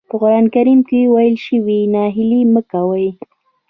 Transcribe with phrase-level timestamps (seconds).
[0.09, 3.07] په قرآن کريم کې ويل شوي ناهيلي مه کوئ.